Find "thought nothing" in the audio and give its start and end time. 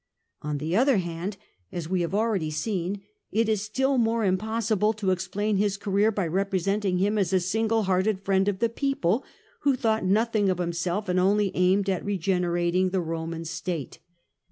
9.75-10.49